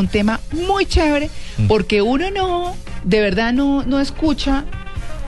Un 0.00 0.08
tema 0.08 0.40
muy 0.52 0.86
chévere 0.86 1.30
porque 1.68 2.02
uno 2.02 2.30
no, 2.30 2.74
de 3.04 3.20
verdad 3.20 3.52
no, 3.52 3.84
no 3.84 4.00
escucha 4.00 4.64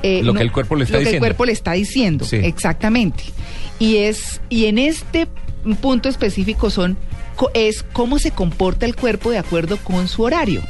eh, 0.02 0.20
Lo 0.24 0.32
no- 0.32 0.38
que 0.38 0.44
el 0.44 0.50
cuerpo 0.52 0.74
le 0.76 0.84
está 0.84 0.94
lo 0.94 0.98
que 0.98 1.02
el 1.02 1.06
diciendo. 1.06 1.22
cuerpo 1.26 1.44
le 1.44 1.52
está 1.52 1.72
diciendo, 1.72 2.24
Sí. 2.24 2.36
exactamente. 2.36 3.22
Y 3.78 3.98
es 3.98 4.40
y 4.48 4.66
en 4.66 4.78
este 4.78 5.28
punto 5.80 6.08
específico 6.08 6.70
son 6.70 6.96
es 7.54 7.82
cómo 7.92 8.18
se 8.18 8.30
comporta 8.30 8.84
el 8.86 8.94
cuerpo 8.96 9.30
de 9.30 9.38
acuerdo 9.38 9.76
con 9.78 10.06
su 10.08 10.22
horario. 10.22 10.62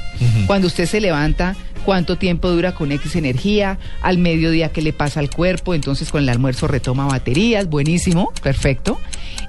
Cuando 0.46 0.66
usted 0.68 0.86
se 0.86 1.00
levanta, 1.00 1.56
cuánto 1.84 2.16
tiempo 2.16 2.48
dura 2.50 2.72
con 2.72 2.92
X 2.92 3.16
energía, 3.16 3.78
al 4.00 4.18
mediodía 4.18 4.70
qué 4.70 4.80
le 4.80 4.92
pasa 4.92 5.20
al 5.20 5.28
cuerpo, 5.28 5.74
entonces 5.74 6.10
con 6.10 6.22
el 6.22 6.28
almuerzo 6.28 6.68
retoma 6.68 7.06
baterías, 7.06 7.68
buenísimo, 7.68 8.32
perfecto. 8.42 9.00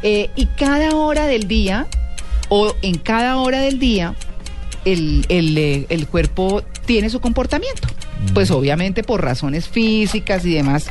Eh, 0.02 0.30
y 0.35 0.47
cada 0.47 0.95
hora 0.95 1.27
del 1.27 1.47
día 1.47 1.88
o 2.49 2.75
en 2.81 2.97
cada 2.97 3.38
hora 3.38 3.59
del 3.61 3.80
día 3.80 4.16
el, 4.86 5.26
el, 5.30 5.58
eh, 5.58 5.86
el 5.90 6.08
cuerpo 6.08 6.64
tiene 6.86 7.10
su 7.10 7.20
comportamiento. 7.20 7.88
Pues 8.34 8.52
obviamente 8.52 9.03
por 9.03 9.22
razones 9.23 9.67
físicas 9.67 10.45
y 10.45 10.53
demás 10.53 10.88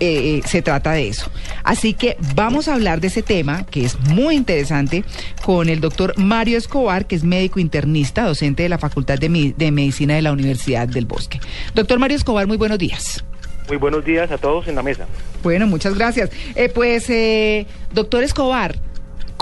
eh, 0.00 0.40
eh, 0.40 0.42
se 0.44 0.60
trata 0.62 0.92
de 0.92 1.08
eso. 1.08 1.30
Así 1.62 1.94
que 1.94 2.16
vamos 2.34 2.66
a 2.66 2.74
hablar 2.74 3.00
de 3.00 3.06
ese 3.06 3.22
tema 3.22 3.64
que 3.66 3.84
es 3.84 3.98
muy 4.00 4.34
interesante 4.34 5.04
con 5.44 5.68
el 5.68 5.80
doctor 5.80 6.14
Mario 6.16 6.58
Escobar, 6.58 7.06
que 7.06 7.14
es 7.14 7.22
médico 7.22 7.60
internista, 7.60 8.24
docente 8.24 8.64
de 8.64 8.68
la 8.68 8.78
Facultad 8.78 9.18
de, 9.18 9.28
Mi- 9.28 9.54
de 9.56 9.70
Medicina 9.70 10.14
de 10.14 10.22
la 10.22 10.32
Universidad 10.32 10.88
del 10.88 11.06
Bosque. 11.06 11.38
Doctor 11.74 11.98
Mario 12.00 12.16
Escobar, 12.16 12.46
muy 12.48 12.56
buenos 12.56 12.78
días. 12.78 13.24
Muy 13.68 13.76
buenos 13.78 14.04
días 14.04 14.30
a 14.30 14.36
todos 14.36 14.66
en 14.68 14.74
la 14.74 14.82
mesa. 14.82 15.06
Bueno, 15.42 15.66
muchas 15.66 15.94
gracias. 15.94 16.30
Eh, 16.54 16.68
pues, 16.74 17.08
eh, 17.08 17.66
doctor 17.92 18.22
Escobar, 18.22 18.78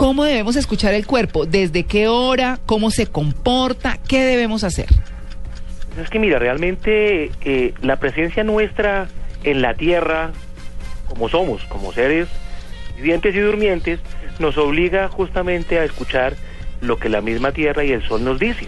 ¿cómo 0.03 0.25
debemos 0.25 0.57
escuchar 0.57 0.95
el 0.95 1.07
cuerpo? 1.07 1.47
¿Desde 1.47 1.85
qué 1.85 2.09
hora? 2.09 2.59
¿Cómo 2.67 2.91
se 2.91 3.07
comporta? 3.07 3.99
¿Qué 4.09 4.25
debemos 4.25 4.65
hacer? 4.65 4.87
Es 5.97 6.11
que 6.11 6.19
mira, 6.19 6.41
realmente 6.41 7.31
eh, 7.45 7.73
la 7.83 8.01
presencia 8.01 8.43
nuestra 8.43 9.07
en 9.45 9.63
la 9.63 9.75
Tierra, 9.75 10.33
como 11.09 11.29
somos, 11.29 11.63
como 11.67 11.93
seres 11.93 12.27
vivientes 12.97 13.33
y 13.37 13.39
durmientes, 13.39 14.01
nos 14.41 14.59
obliga 14.59 15.07
justamente 15.07 15.79
a 15.79 15.85
escuchar 15.85 16.35
lo 16.81 16.97
que 16.97 17.09
la 17.09 17.21
misma 17.21 17.53
Tierra 17.53 17.85
y 17.85 17.93
el 17.93 18.03
Sol 18.03 18.25
nos 18.25 18.41
dicen. 18.41 18.67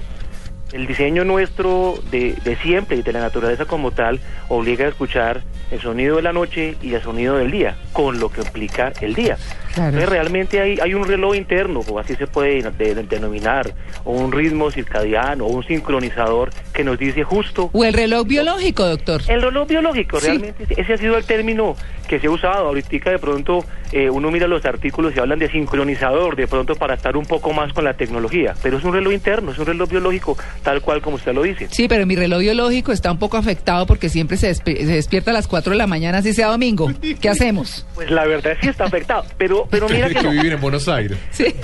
El 0.72 0.86
diseño 0.86 1.24
nuestro 1.24 1.98
de, 2.12 2.36
de 2.44 2.54
siempre 2.58 2.98
y 2.98 3.02
de 3.02 3.12
la 3.12 3.20
naturaleza 3.20 3.64
como 3.64 3.90
tal 3.90 4.20
obliga 4.48 4.84
a 4.84 4.88
escuchar 4.88 5.42
el 5.72 5.80
sonido 5.80 6.14
de 6.14 6.22
la 6.22 6.32
noche 6.32 6.76
y 6.80 6.94
el 6.94 7.02
sonido 7.02 7.38
del 7.38 7.50
día, 7.50 7.74
con 7.92 8.20
lo 8.20 8.30
que 8.30 8.42
implica 8.42 8.92
el 9.00 9.14
día. 9.14 9.36
Claro. 9.74 9.88
Entonces, 9.90 10.08
realmente 10.08 10.60
hay, 10.60 10.78
hay 10.80 10.94
un 10.94 11.06
reloj 11.06 11.34
interno, 11.36 11.80
o 11.80 11.98
así 11.98 12.14
se 12.14 12.26
puede 12.26 12.62
de- 12.62 12.94
de- 12.94 13.02
denominar, 13.02 13.74
o 14.04 14.12
un 14.12 14.30
ritmo 14.32 14.70
circadiano, 14.70 15.46
o 15.46 15.48
un 15.48 15.64
sincronizador 15.64 16.50
que 16.72 16.84
nos 16.84 16.98
dice 16.98 17.24
justo 17.24 17.70
¿O 17.72 17.84
el 17.84 17.92
reloj 17.92 18.26
biológico, 18.26 18.86
doctor? 18.86 19.22
el 19.28 19.42
reloj 19.42 19.68
biológico, 19.68 20.20
Sí. 20.20 20.26
realmente 20.28 20.66
ese 20.76 20.92
ha 20.92 20.96
sido 20.96 21.16
el 21.16 21.24
término 21.24 21.74
que 22.08 22.20
se 22.20 22.26
ha 22.26 22.30
usado. 22.30 22.66
Ahorita 22.68 23.10
de 23.10 23.18
pronto 23.18 23.64
eh, 23.92 24.10
uno 24.10 24.30
mira 24.30 24.46
los 24.46 24.64
artículos 24.64 25.14
y 25.16 25.20
hablan 25.20 25.38
de 25.38 25.50
sincronizador, 25.50 26.36
de 26.36 26.46
pronto 26.46 26.74
para 26.76 26.94
estar 26.94 27.16
un 27.16 27.26
poco 27.26 27.52
más 27.52 27.72
con 27.72 27.84
la 27.84 27.94
tecnología. 27.94 28.54
Pero 28.62 28.78
es 28.78 28.84
un 28.84 28.92
reloj 28.92 29.12
interno, 29.12 29.52
es 29.52 29.58
un 29.58 29.66
reloj 29.66 29.88
biológico, 29.90 30.36
tal 30.62 30.80
cual 30.80 31.00
como 31.00 31.16
usted 31.16 31.32
lo 31.34 31.42
dice. 31.42 31.68
Sí, 31.70 31.88
pero 31.88 32.06
mi 32.06 32.14
reloj 32.16 32.40
biológico 32.40 32.92
está 32.92 33.10
un 33.12 33.18
poco 33.18 33.36
afectado 33.36 33.86
porque 33.86 34.08
siempre 34.08 34.36
se, 34.36 34.50
despe- 34.50 34.78
se 34.78 34.92
despierta 34.94 35.30
a 35.30 35.34
las 35.34 35.46
4 35.48 35.72
de 35.72 35.78
la 35.78 35.86
mañana, 35.86 36.18
así 36.18 36.32
sea 36.32 36.48
domingo. 36.48 36.90
¿Qué 37.20 37.28
hacemos? 37.28 37.86
Pues 37.94 38.10
la 38.10 38.24
verdad 38.26 38.56
sí 38.60 38.68
está 38.68 38.84
afectado, 38.84 39.24
pero, 39.38 39.63
pero 39.70 39.88
mira 39.88 40.08
que 40.08 40.14
que 40.14 40.22
no. 40.22 40.30
vivir 40.30 40.52
en 40.52 40.60
Buenos 40.60 40.88
Aires. 40.88 41.18
Sí. 41.30 41.54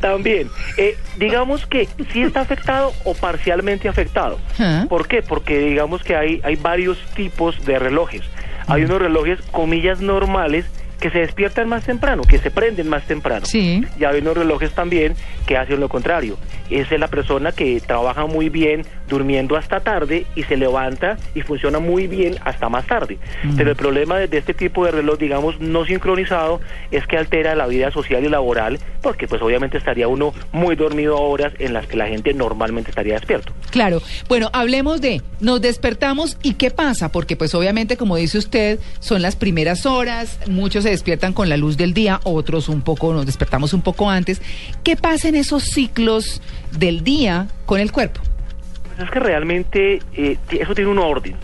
También. 0.00 0.48
Eh, 0.76 0.96
digamos 1.18 1.66
que 1.66 1.88
sí 2.12 2.22
está 2.22 2.40
afectado 2.40 2.92
o 3.04 3.14
parcialmente 3.14 3.88
afectado. 3.88 4.38
Ah. 4.58 4.86
¿Por 4.88 5.06
qué? 5.06 5.22
Porque 5.22 5.58
digamos 5.58 6.02
que 6.02 6.16
hay, 6.16 6.40
hay 6.42 6.56
varios 6.56 6.98
tipos 7.14 7.64
de 7.64 7.78
relojes. 7.78 8.22
Hay 8.68 8.84
unos 8.84 9.00
relojes, 9.00 9.40
comillas, 9.52 10.00
normales 10.00 10.66
que 11.00 11.10
se 11.10 11.18
despiertan 11.18 11.68
más 11.68 11.84
temprano, 11.84 12.22
que 12.22 12.38
se 12.38 12.50
prenden 12.50 12.88
más 12.88 13.04
temprano. 13.04 13.46
Sí. 13.46 13.84
Y 13.98 14.04
hay 14.04 14.20
unos 14.20 14.36
relojes 14.36 14.72
también 14.72 15.14
que 15.46 15.56
hacen 15.56 15.80
lo 15.80 15.88
contrario. 15.88 16.36
Esa 16.70 16.94
es 16.94 17.00
la 17.00 17.08
persona 17.08 17.52
que 17.52 17.80
trabaja 17.80 18.26
muy 18.26 18.48
bien 18.48 18.84
durmiendo 19.08 19.56
hasta 19.56 19.80
tarde 19.80 20.26
y 20.34 20.42
se 20.44 20.56
levanta 20.56 21.16
y 21.34 21.42
funciona 21.42 21.78
muy 21.78 22.06
bien 22.06 22.36
hasta 22.44 22.68
más 22.68 22.86
tarde. 22.86 23.18
Pero 23.56 23.70
el 23.70 23.76
problema 23.76 24.18
de, 24.18 24.26
de 24.26 24.38
este 24.38 24.54
tipo 24.54 24.84
de 24.84 24.90
reloj, 24.90 25.18
digamos, 25.18 25.60
no 25.60 25.84
sincronizado, 25.84 26.60
es 26.90 27.06
que 27.06 27.16
altera 27.16 27.54
la 27.54 27.66
vida 27.66 27.90
social 27.90 28.24
y 28.24 28.28
laboral, 28.28 28.78
porque 29.02 29.28
pues 29.28 29.40
obviamente 29.42 29.78
estaría 29.78 30.08
uno 30.08 30.34
muy 30.52 30.76
dormido 30.76 31.16
a 31.16 31.20
horas 31.20 31.52
en 31.58 31.72
las 31.72 31.86
que 31.86 31.96
la 31.96 32.08
gente 32.08 32.34
normalmente 32.34 32.90
estaría 32.90 33.14
despierto. 33.14 33.52
Claro. 33.76 34.00
Bueno, 34.26 34.48
hablemos 34.54 35.02
de 35.02 35.20
nos 35.38 35.60
despertamos 35.60 36.38
y 36.42 36.54
qué 36.54 36.70
pasa, 36.70 37.12
porque 37.12 37.36
pues 37.36 37.54
obviamente, 37.54 37.98
como 37.98 38.16
dice 38.16 38.38
usted, 38.38 38.80
son 39.00 39.20
las 39.20 39.36
primeras 39.36 39.84
horas, 39.84 40.38
muchos 40.46 40.84
se 40.84 40.88
despiertan 40.88 41.34
con 41.34 41.50
la 41.50 41.58
luz 41.58 41.76
del 41.76 41.92
día, 41.92 42.20
otros 42.24 42.70
un 42.70 42.80
poco, 42.80 43.12
nos 43.12 43.26
despertamos 43.26 43.74
un 43.74 43.82
poco 43.82 44.08
antes. 44.08 44.40
¿Qué 44.82 44.96
pasa 44.96 45.28
en 45.28 45.34
esos 45.34 45.64
ciclos 45.64 46.40
del 46.72 47.04
día 47.04 47.48
con 47.66 47.78
el 47.78 47.92
cuerpo? 47.92 48.22
Pues 48.96 49.06
es 49.06 49.10
que 49.10 49.20
realmente 49.20 50.00
eh, 50.14 50.38
eso 50.58 50.74
tiene 50.74 50.88
un 50.88 50.98
orden. 50.98 51.36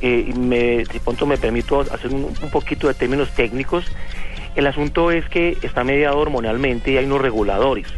Eh, 0.00 0.32
me, 0.38 0.86
de 0.86 1.00
pronto 1.04 1.26
me 1.26 1.36
permito 1.36 1.82
hacer 1.82 2.10
un 2.10 2.50
poquito 2.50 2.88
de 2.88 2.94
términos 2.94 3.28
técnicos. 3.34 3.84
El 4.54 4.66
asunto 4.66 5.10
es 5.10 5.28
que 5.28 5.58
está 5.62 5.82
mediado 5.82 6.18
hormonalmente 6.18 6.92
y 6.92 6.96
hay 6.96 7.06
unos 7.06 7.20
reguladores. 7.20 7.88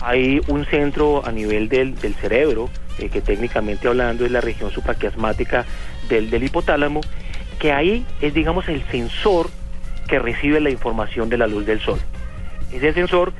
Hay 0.00 0.40
un 0.46 0.64
centro 0.66 1.26
a 1.26 1.32
nivel 1.32 1.68
del, 1.68 1.96
del 1.96 2.14
cerebro, 2.14 2.70
eh, 2.98 3.08
que 3.08 3.20
técnicamente 3.20 3.88
hablando 3.88 4.24
es 4.24 4.30
la 4.30 4.40
región 4.40 4.70
supraquiasmática 4.70 5.64
del, 6.08 6.30
del 6.30 6.44
hipotálamo, 6.44 7.00
que 7.58 7.72
ahí 7.72 8.06
es, 8.20 8.32
digamos, 8.32 8.68
el 8.68 8.82
sensor 8.90 9.50
que 10.06 10.18
recibe 10.18 10.60
la 10.60 10.70
información 10.70 11.28
de 11.28 11.38
la 11.38 11.46
luz 11.46 11.66
del 11.66 11.80
sol. 11.80 11.98
Ese 12.72 12.92
sensor 12.92 13.32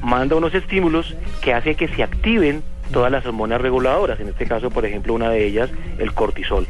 manda 0.00 0.36
unos 0.36 0.54
estímulos 0.54 1.16
que 1.42 1.52
hace 1.52 1.74
que 1.74 1.88
se 1.88 2.02
activen 2.02 2.62
todas 2.92 3.10
las 3.10 3.26
hormonas 3.26 3.60
reguladoras, 3.60 4.20
en 4.20 4.28
este 4.28 4.46
caso, 4.46 4.70
por 4.70 4.86
ejemplo, 4.86 5.14
una 5.14 5.30
de 5.30 5.44
ellas, 5.44 5.70
el 5.98 6.14
cortisol. 6.14 6.66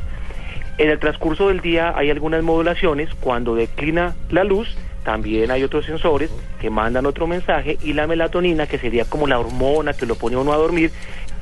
En 0.79 0.91
el 0.91 0.99
transcurso 0.99 1.49
del 1.49 1.61
día 1.61 1.93
hay 1.97 2.11
algunas 2.11 2.43
modulaciones, 2.43 3.11
cuando 3.21 3.55
declina 3.55 4.15
la 4.31 4.45
luz, 4.45 4.77
también 5.09 5.51
hay 5.51 5.65
otros 5.65 5.87
sensores 5.87 6.31
que 6.61 6.69
mandan 6.69 7.07
otro 7.07 7.27
mensaje 7.27 7.79
y 7.83 7.95
la 7.95 8.07
melatonina, 8.07 8.67
que 8.67 8.77
sería 8.77 9.07
como 9.07 9.27
la 9.27 9.39
hormona 9.39 9.95
que 9.95 10.05
lo 10.05 10.17
pone 10.17 10.37
uno 10.37 10.53
a 10.53 10.59
dormir, 10.59 10.91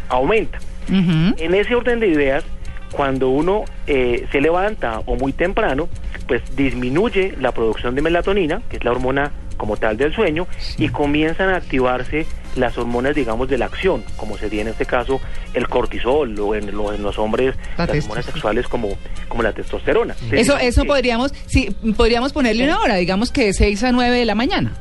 aumenta. 0.09 0.61
En 0.89 1.53
ese 1.53 1.75
orden 1.75 1.99
de 1.99 2.07
ideas, 2.07 2.45
cuando 2.93 3.29
uno 3.29 3.65
eh, 3.89 4.29
se 4.31 4.41
levanta 4.41 5.01
o 5.07 5.17
muy 5.17 5.33
temprano, 5.33 5.89
pues 6.29 6.43
disminuye 6.55 7.35
la 7.41 7.51
producción 7.51 7.97
de 7.97 8.03
melatonina, 8.03 8.63
que 8.71 8.77
es 8.77 8.85
la 8.85 8.93
hormona 8.93 9.33
como 9.57 9.77
tal 9.77 9.97
del 9.97 10.15
sueño, 10.15 10.47
y 10.79 10.91
comienzan 10.91 11.49
a 11.49 11.57
activarse 11.57 12.25
las 12.57 12.77
hormonas, 12.79 13.15
digamos, 13.15 13.49
de 13.49 13.59
la 13.59 13.67
acción, 13.67 14.03
como 14.17 14.37
sería 14.39 14.63
en 14.63 14.69
este 14.69 14.87
caso 14.87 15.21
el 15.55 15.69
cortisol, 15.69 16.39
o 16.41 16.55
en, 16.55 16.75
lo- 16.75 16.93
en 16.93 17.03
los 17.03 17.19
hombres 17.19 17.55
La 17.77 17.87
las 17.87 18.05
hormonas 18.05 18.25
sexuales 18.25 18.67
como, 18.69 18.89
como 19.29 19.43
la 19.43 19.53
testosterona. 19.53 20.15
Eso, 20.33 20.57
eso 20.59 20.83
que- 20.83 20.89
podríamos, 20.89 21.33
sí, 21.47 21.75
podríamos 21.97 22.33
ponerle 22.33 22.65
una 22.65 22.81
hora, 22.81 22.97
digamos 22.97 23.31
que 23.31 23.47
de 23.47 23.53
6 23.53 23.83
a 23.85 23.93
9 23.93 24.19
de 24.19 24.25
la 24.25 24.35
mañana. 24.35 24.73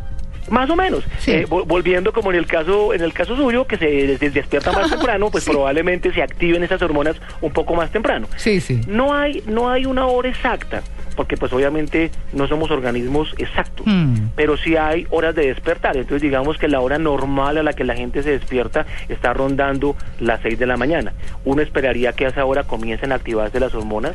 Más 0.49 0.69
o 0.69 0.75
menos. 0.75 1.03
Sí. 1.19 1.31
Eh, 1.31 1.47
vol- 1.47 1.65
volviendo 1.65 2.13
como 2.13 2.31
en 2.31 2.37
el 2.37 2.45
caso 2.45 2.93
en 2.93 3.01
el 3.01 3.13
caso 3.13 3.35
suyo, 3.35 3.65
que 3.65 3.77
se 3.77 3.85
des- 4.17 4.33
despierta 4.33 4.71
más 4.71 4.89
temprano, 4.91 5.29
pues 5.31 5.43
Sí. 5.43 5.51
probablemente 5.51 6.13
se 6.13 6.21
activen 6.21 6.63
esas 6.63 6.81
hormonas 6.81 7.15
un 7.41 7.51
poco 7.51 7.75
más 7.75 7.91
temprano. 7.91 8.27
Sí, 8.37 8.61
sí. 8.61 8.81
No 8.87 9.13
hay, 9.13 9.43
no 9.47 9.69
hay 9.69 9.85
una 9.85 10.05
hora 10.05 10.29
exacta, 10.29 10.81
porque 11.15 11.37
pues 11.37 11.51
obviamente 11.53 12.11
no 12.33 12.47
somos 12.47 12.69
organismos 12.71 13.33
exactos, 13.37 13.85
Hmm. 13.87 14.29
pero 14.35 14.57
sí 14.57 14.75
hay 14.75 15.07
horas 15.09 15.33
de 15.35 15.47
despertar. 15.47 15.95
Entonces 15.97 16.21
digamos 16.21 16.57
que 16.57 16.67
la 16.67 16.79
hora 16.81 16.97
normal 16.99 17.57
a 17.57 17.63
la 17.63 17.73
que 17.73 17.83
la 17.83 17.95
gente 17.95 18.21
se 18.23 18.31
despierta 18.31 18.85
está 19.09 19.33
rondando 19.33 19.95
las 20.19 20.41
6 20.41 20.59
de 20.59 20.65
la 20.65 20.77
mañana. 20.77 21.13
Uno 21.43 21.61
esperaría 21.61 22.13
que 22.13 22.25
a 22.25 22.29
esa 22.29 22.45
hora 22.45 22.63
comiencen 22.63 23.11
a 23.11 23.15
activarse 23.15 23.59
las 23.59 23.73
hormonas, 23.73 24.13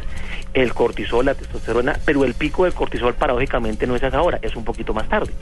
el 0.54 0.74
cortisol, 0.74 1.26
la 1.26 1.34
testosterona, 1.34 1.96
pero 2.04 2.24
el 2.24 2.34
pico 2.34 2.64
del 2.64 2.74
cortisol 2.74 3.14
paradójicamente 3.14 3.86
no 3.86 3.96
es 3.96 4.02
a 4.02 4.08
esa 4.08 4.22
hora, 4.22 4.38
es 4.42 4.54
un 4.56 4.64
poquito 4.64 4.92
más 4.94 5.08
tarde. 5.08 5.32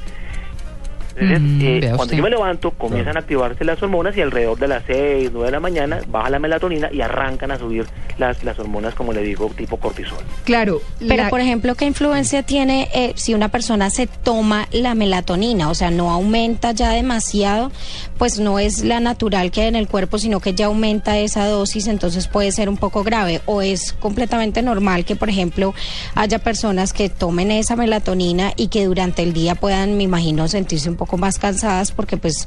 Entonces, 1.20 1.40
Mm, 1.40 1.60
eh, 1.62 1.80
cuando 1.80 2.02
usted. 2.04 2.16
yo 2.16 2.22
me 2.22 2.30
levanto, 2.30 2.70
comienzan 2.72 3.16
a 3.16 3.20
activarse 3.20 3.64
las 3.64 3.82
hormonas 3.82 4.16
y 4.16 4.20
alrededor 4.20 4.58
de 4.58 4.68
las 4.68 4.82
6, 4.86 5.30
9 5.32 5.46
de 5.46 5.52
la 5.52 5.60
mañana 5.60 6.00
baja 6.08 6.30
la 6.30 6.38
melatonina 6.38 6.88
y 6.92 7.00
arrancan 7.00 7.50
a 7.50 7.58
subir 7.58 7.86
las, 8.18 8.42
las 8.44 8.58
hormonas, 8.58 8.94
como 8.94 9.12
le 9.12 9.22
digo, 9.22 9.50
tipo 9.56 9.76
cortisol. 9.78 10.18
Claro. 10.44 10.80
Pero, 10.98 11.24
la- 11.24 11.28
por 11.30 11.40
ejemplo, 11.40 11.74
¿qué 11.74 11.84
influencia 11.86 12.42
tiene 12.42 12.88
eh, 12.94 13.12
si 13.16 13.34
una 13.34 13.48
persona 13.48 13.90
se 13.90 14.06
toma 14.06 14.68
la 14.72 14.94
melatonina? 14.94 15.70
O 15.70 15.74
sea, 15.74 15.90
no 15.90 16.10
aumenta 16.10 16.72
ya 16.72 16.90
demasiado, 16.90 17.70
pues 18.18 18.38
no 18.40 18.58
es 18.58 18.84
la 18.84 19.00
natural 19.00 19.50
que 19.50 19.62
hay 19.62 19.68
en 19.68 19.76
el 19.76 19.88
cuerpo, 19.88 20.18
sino 20.18 20.40
que 20.40 20.52
ya 20.54 20.66
aumenta 20.66 21.16
esa 21.18 21.46
dosis, 21.46 21.86
entonces 21.86 22.26
puede 22.28 22.52
ser 22.52 22.68
un 22.68 22.76
poco 22.76 23.04
grave. 23.04 23.40
O 23.46 23.62
es 23.62 23.92
completamente 23.92 24.60
normal 24.62 25.04
que, 25.04 25.16
por 25.16 25.28
ejemplo, 25.30 25.72
haya 26.14 26.38
personas 26.40 26.92
que 26.92 27.08
tomen 27.08 27.50
esa 27.52 27.76
melatonina 27.76 28.52
y 28.56 28.68
que 28.68 28.84
durante 28.86 29.22
el 29.22 29.32
día 29.32 29.54
puedan, 29.54 29.96
me 29.96 30.02
imagino, 30.02 30.48
sentirse 30.48 30.90
un 30.90 30.96
poco 30.96 31.07
más 31.16 31.38
cansadas 31.38 31.92
porque 31.92 32.16
pues 32.16 32.46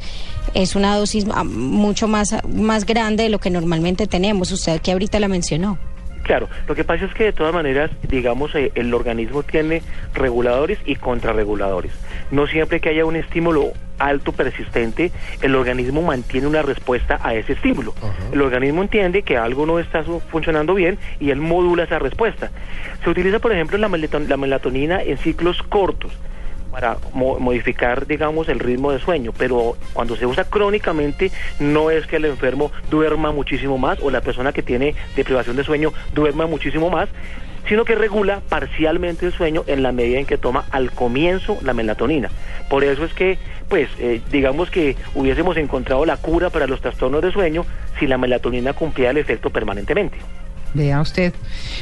es 0.53 0.75
una 0.75 0.95
dosis 0.95 1.25
ah, 1.33 1.43
mucho 1.43 2.07
más, 2.07 2.35
más 2.47 2.85
grande 2.85 3.23
de 3.23 3.29
lo 3.29 3.39
que 3.39 3.49
normalmente 3.49 4.07
tenemos. 4.07 4.51
Usted 4.51 4.81
que 4.81 4.91
ahorita 4.91 5.19
la 5.19 5.27
mencionó. 5.27 5.77
Claro, 6.23 6.47
lo 6.67 6.75
que 6.75 6.83
pasa 6.83 7.05
es 7.05 7.13
que 7.15 7.23
de 7.23 7.33
todas 7.33 7.51
maneras, 7.53 7.89
digamos, 8.07 8.53
eh, 8.53 8.71
el 8.75 8.93
organismo 8.93 9.41
tiene 9.41 9.81
reguladores 10.13 10.77
y 10.85 10.95
contrarreguladores. 10.95 11.91
No 12.29 12.45
siempre 12.45 12.79
que 12.79 12.89
haya 12.89 13.05
un 13.05 13.15
estímulo 13.15 13.71
alto 13.97 14.31
persistente, 14.31 15.11
el 15.41 15.55
organismo 15.55 16.03
mantiene 16.03 16.45
una 16.45 16.61
respuesta 16.61 17.19
a 17.23 17.33
ese 17.33 17.53
estímulo. 17.53 17.95
El 18.31 18.41
organismo 18.41 18.83
entiende 18.83 19.23
que 19.23 19.35
algo 19.37 19.65
no 19.65 19.79
está 19.79 20.03
su- 20.03 20.19
funcionando 20.19 20.75
bien 20.75 20.99
y 21.19 21.31
él 21.31 21.39
modula 21.41 21.83
esa 21.85 21.97
respuesta. 21.97 22.51
Se 23.03 23.09
utiliza, 23.09 23.39
por 23.39 23.51
ejemplo, 23.51 23.77
la, 23.79 23.89
melaton- 23.89 24.27
la 24.27 24.37
melatonina 24.37 25.01
en 25.01 25.17
ciclos 25.17 25.61
cortos 25.63 26.11
para 26.71 26.97
mo- 27.13 27.38
modificar, 27.39 28.07
digamos, 28.07 28.47
el 28.50 28.59
ritmo 28.59 28.91
de 28.91 29.00
sueño, 29.00 29.33
pero 29.38 29.75
cuando 29.94 30.15
se 30.15 30.25
usa 30.25 30.45
crónicamente 30.45 31.31
no 31.59 31.91
es 31.91 32.07
que 32.07 32.15
el 32.15 32.25
enfermo 32.25 32.71
duerma 32.89 33.31
muchísimo 33.31 33.77
más 33.77 34.00
o 34.01 34.09
la 34.09 34.21
persona 34.21 34.53
que 34.53 34.63
tiene 34.63 34.95
deprivación 35.15 35.57
de 35.57 35.63
sueño 35.65 35.91
duerma 36.13 36.47
muchísimo 36.47 36.89
más, 36.89 37.09
sino 37.68 37.85
que 37.85 37.94
regula 37.95 38.41
parcialmente 38.50 39.25
el 39.27 39.33
sueño 39.33 39.63
en 39.68 39.83
la 39.83 39.91
medida 39.91 40.18
en 40.18 40.25
que 40.25 40.38
toma 40.38 40.65
al 40.71 40.91
comienzo 40.91 41.59
la 41.62 41.73
melatonina. 41.73 42.29
Por 42.69 42.83
eso 42.83 43.03
es 43.03 43.13
que, 43.13 43.38
pues, 43.68 43.89
eh, 44.00 44.21
digamos 44.31 44.71
que 44.71 44.95
hubiésemos 45.13 45.57
encontrado 45.57 46.06
la 46.06 46.18
cura 46.18 46.50
para 46.50 46.68
los 46.68 46.81
trastornos 46.81 47.21
de 47.21 47.31
sueño 47.31 47.65
si 48.00 48.07
la 48.07 48.18
melatonina 48.18 48.73
cumplía 48.73 49.12
el 49.12 49.18
efecto 49.18 49.50
permanentemente. 49.51 50.18
Vea 50.73 51.01
usted. 51.01 51.33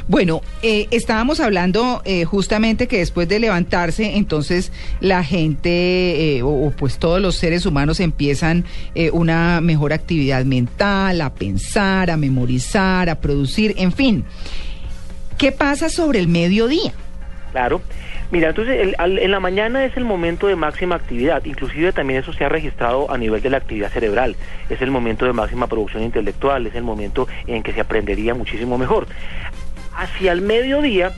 Bueno, 0.07 0.41
eh, 0.63 0.88
estábamos 0.89 1.39
hablando 1.39 2.01
eh, 2.06 2.25
justamente 2.25 2.88
que 2.88 2.97
después 2.97 3.27
de 3.27 3.39
levantarse, 3.39 4.18
entonces 4.18 4.71
la 5.00 5.24
gente 5.24 6.38
eh, 6.38 6.41
o, 6.41 6.47
o, 6.47 6.71
pues 6.71 6.97
todos 6.97 7.21
los 7.21 7.36
seres 7.36 7.65
humanos 7.65 8.00
empiezan 8.00 8.65
eh, 8.95 9.12
una 9.12 9.62
mejor 9.62 9.94
actividad 9.94 10.44
mental, 10.45 11.21
a 11.21 11.33
pensar, 11.33 12.09
a 12.09 12.18
memorizar, 12.18 13.09
a 13.09 13.15
producir, 13.15 13.75
en 13.77 13.91
fin. 13.91 14.25
¿Qué 15.38 15.51
pasa 15.51 15.89
sobre 15.89 16.19
el 16.19 16.27
mediodía? 16.27 16.94
Claro. 17.51 17.81
Mira, 18.31 18.49
entonces 18.49 18.79
el- 18.79 18.95
al- 18.99 19.17
en 19.17 19.31
la 19.31 19.39
mañana 19.39 19.85
es 19.85 19.97
el 19.97 20.05
momento 20.05 20.45
de 20.47 20.55
máxima 20.55 20.95
actividad, 20.95 21.43
inclusive 21.45 21.91
también 21.93 22.19
eso 22.19 22.31
se 22.31 22.45
ha 22.45 22.49
registrado 22.49 23.09
a 23.11 23.17
nivel 23.17 23.41
de 23.41 23.49
la 23.49 23.57
actividad 23.57 23.89
cerebral, 23.91 24.35
es 24.69 24.81
el 24.83 24.91
momento 24.91 25.25
de 25.25 25.33
máxima 25.33 25.65
producción 25.65 26.03
intelectual, 26.03 26.67
es 26.67 26.75
el 26.75 26.83
momento 26.83 27.27
en 27.47 27.63
que 27.63 27.73
se 27.73 27.81
aprendería 27.81 28.35
muchísimo 28.35 28.77
mejor. 28.77 29.07
Hacia 29.95 30.31
el 30.31 30.41
mediodía 30.41 31.11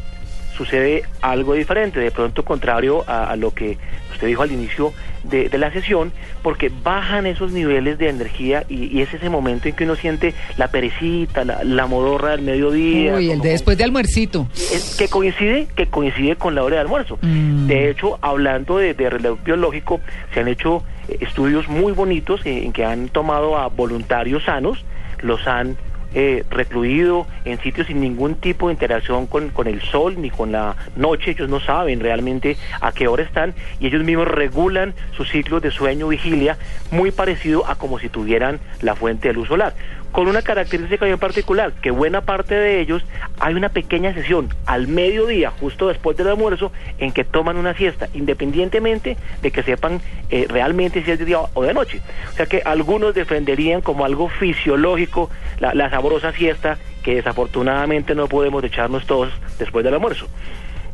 sucede 0.55 1.03
algo 1.21 1.53
diferente, 1.53 1.99
de 1.99 2.11
pronto 2.11 2.43
contrario 2.45 3.03
a, 3.07 3.29
a 3.29 3.35
lo 3.35 3.53
que 3.53 3.77
usted 4.13 4.27
dijo 4.27 4.43
al 4.43 4.51
inicio 4.51 4.93
de, 5.23 5.49
de 5.49 5.57
la 5.57 5.71
sesión, 5.71 6.11
porque 6.41 6.71
bajan 6.83 7.25
esos 7.25 7.51
niveles 7.51 7.97
de 7.97 8.09
energía 8.09 8.63
y, 8.69 8.85
y 8.97 9.01
es 9.01 9.13
ese 9.13 9.29
momento 9.29 9.67
en 9.67 9.75
que 9.75 9.83
uno 9.83 9.95
siente 9.95 10.33
la 10.57 10.69
perecita, 10.69 11.43
la, 11.45 11.63
la 11.63 11.85
modorra 11.87 12.31
del 12.31 12.41
mediodía. 12.41 13.15
Uy, 13.15 13.31
el 13.31 13.41
de 13.41 13.49
después 13.49 13.77
de 13.77 13.83
almuercito. 13.83 14.47
es 14.53 14.95
que 14.97 15.07
coincide 15.07 15.67
que 15.75 15.87
coincide 15.87 16.35
con 16.35 16.55
la 16.55 16.63
hora 16.63 16.75
de 16.75 16.81
almuerzo. 16.81 17.17
Mm. 17.21 17.67
De 17.67 17.89
hecho, 17.89 18.17
hablando 18.21 18.77
de, 18.77 18.93
de 18.93 19.09
reloj 19.09 19.39
biológico, 19.43 19.99
se 20.33 20.39
han 20.39 20.47
hecho 20.47 20.83
eh, 21.07 21.17
estudios 21.21 21.67
muy 21.67 21.91
bonitos 21.93 22.45
eh, 22.45 22.65
en 22.65 22.73
que 22.73 22.85
han 22.85 23.09
tomado 23.09 23.57
a 23.57 23.67
voluntarios 23.67 24.43
sanos, 24.43 24.83
los 25.21 25.45
han 25.47 25.77
eh, 26.13 26.43
recluido 26.49 27.27
en 27.45 27.59
sitios 27.61 27.87
sin 27.87 28.01
ningún 28.01 28.35
tipo 28.35 28.67
de 28.67 28.73
interacción 28.73 29.27
con, 29.27 29.49
con 29.49 29.67
el 29.67 29.81
sol 29.81 30.15
ni 30.21 30.29
con 30.29 30.51
la 30.51 30.75
noche. 30.95 31.31
Ellos 31.31 31.49
no 31.49 31.59
saben 31.59 31.99
realmente 31.99 32.57
a 32.79 32.91
qué 32.91 33.07
hora 33.07 33.23
están 33.23 33.53
y 33.79 33.87
ellos 33.87 34.03
mismos 34.03 34.27
regulan 34.27 34.93
sus 35.15 35.29
ciclos 35.29 35.61
de 35.61 35.71
sueño 35.71 36.07
vigilia 36.07 36.57
muy 36.91 37.11
parecido 37.11 37.65
a 37.67 37.75
como 37.75 37.99
si 37.99 38.09
tuvieran 38.09 38.59
la 38.81 38.95
fuente 38.95 39.29
de 39.29 39.33
luz 39.33 39.47
solar. 39.47 39.73
Con 40.11 40.27
una 40.27 40.41
característica 40.41 41.05
bien 41.05 41.17
particular, 41.19 41.71
que 41.81 41.89
buena 41.89 42.21
parte 42.21 42.53
de 42.55 42.81
ellos 42.81 43.01
hay 43.39 43.53
una 43.53 43.69
pequeña 43.69 44.13
sesión 44.13 44.49
al 44.65 44.87
mediodía, 44.87 45.51
justo 45.51 45.87
después 45.87 46.17
del 46.17 46.27
almuerzo, 46.27 46.71
en 46.97 47.13
que 47.13 47.23
toman 47.23 47.55
una 47.55 47.73
siesta, 47.75 48.09
independientemente 48.13 49.15
de 49.41 49.51
que 49.51 49.63
sepan 49.63 50.01
eh, 50.29 50.47
realmente 50.49 51.03
si 51.03 51.11
es 51.11 51.19
de 51.19 51.25
día 51.25 51.39
o 51.53 51.63
de 51.63 51.73
noche. 51.73 52.01
O 52.33 52.35
sea 52.35 52.45
que 52.45 52.61
algunos 52.65 53.15
defenderían 53.15 53.79
como 53.81 54.03
algo 54.03 54.27
fisiológico 54.27 55.29
la, 55.59 55.73
la 55.73 55.89
sabrosa 55.89 56.33
siesta 56.33 56.77
que 57.03 57.15
desafortunadamente 57.15 58.13
no 58.13 58.27
podemos 58.27 58.63
echarnos 58.63 59.05
todos 59.05 59.29
después 59.59 59.83
del 59.85 59.93
almuerzo. 59.93 60.27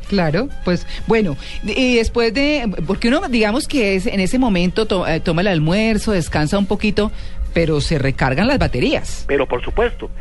Claro, 0.08 0.48
pues 0.64 0.88
bueno, 1.06 1.36
y 1.64 1.96
después 1.98 2.34
de, 2.34 2.72
porque 2.86 3.10
uno 3.10 3.20
digamos 3.28 3.68
que 3.68 3.96
es 3.96 4.06
en 4.06 4.22
ese 4.22 4.40
momento 4.40 4.86
to- 4.86 5.06
eh, 5.06 5.20
toma 5.20 5.42
el 5.42 5.48
almuerzo, 5.48 6.14
descansa 6.14 6.58
un 6.58 6.66
poquito, 6.66 7.12
pero 7.58 7.82
se 7.82 7.98
recargan 7.98 8.46
las 8.48 8.60
baterías. 8.60 9.26
Pero 9.28 9.48
por 9.48 9.64
supuesto, 9.64 10.12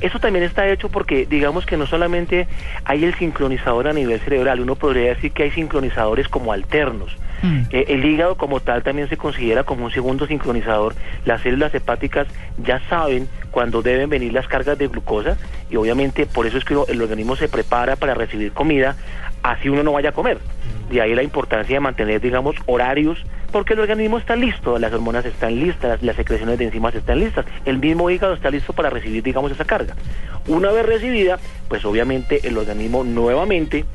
eso 0.00 0.20
también 0.20 0.44
está 0.44 0.68
hecho 0.68 0.88
porque 0.88 1.26
digamos 1.26 1.66
que 1.66 1.76
no 1.76 1.88
solamente 1.88 2.46
hay 2.84 3.04
el 3.04 3.14
sincronizador 3.16 3.88
a 3.88 3.92
nivel 3.92 4.20
cerebral, 4.20 4.60
uno 4.60 4.76
podría 4.76 5.08
decir 5.08 5.32
que 5.32 5.42
hay 5.42 5.50
sincronizadores 5.50 6.28
como 6.28 6.52
alternos. 6.52 7.16
Mm. 7.42 7.62
Eh, 7.70 7.84
el 7.88 8.04
hígado 8.04 8.36
como 8.36 8.60
tal 8.60 8.84
también 8.84 9.08
se 9.08 9.16
considera 9.16 9.64
como 9.64 9.86
un 9.86 9.90
segundo 9.90 10.28
sincronizador. 10.28 10.94
Las 11.24 11.40
células 11.40 11.74
hepáticas 11.74 12.28
ya 12.64 12.80
saben 12.88 13.26
cuando 13.50 13.82
deben 13.82 14.08
venir 14.08 14.32
las 14.32 14.46
cargas 14.46 14.78
de 14.78 14.86
glucosa 14.86 15.36
y 15.68 15.74
obviamente 15.74 16.26
por 16.26 16.46
eso 16.46 16.58
es 16.58 16.64
que 16.64 16.74
uno- 16.74 16.86
el 16.88 17.02
organismo 17.02 17.34
se 17.34 17.48
prepara 17.48 17.96
para 17.96 18.14
recibir 18.14 18.52
comida 18.52 18.94
así 19.42 19.68
uno 19.68 19.82
no 19.82 19.90
vaya 19.92 20.10
a 20.10 20.12
comer. 20.12 20.38
De 20.92 21.00
ahí 21.00 21.14
la 21.14 21.22
importancia 21.22 21.76
de 21.76 21.80
mantener, 21.80 22.20
digamos, 22.20 22.54
horarios, 22.66 23.24
porque 23.50 23.72
el 23.72 23.80
organismo 23.80 24.18
está 24.18 24.36
listo, 24.36 24.78
las 24.78 24.92
hormonas 24.92 25.24
están 25.24 25.58
listas, 25.58 26.02
las 26.02 26.16
secreciones 26.16 26.58
de 26.58 26.66
enzimas 26.66 26.94
están 26.94 27.18
listas, 27.18 27.46
el 27.64 27.78
mismo 27.78 28.10
hígado 28.10 28.34
está 28.34 28.50
listo 28.50 28.74
para 28.74 28.90
recibir, 28.90 29.22
digamos, 29.22 29.50
esa 29.50 29.64
carga. 29.64 29.96
Una 30.48 30.70
vez 30.70 30.84
recibida, 30.84 31.38
pues 31.68 31.82
obviamente 31.86 32.46
el 32.46 32.58
organismo 32.58 33.04
nuevamente 33.04 33.86